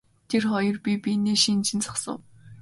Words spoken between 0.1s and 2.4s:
Тэр хоёр бие биенээ шинжин зогсов.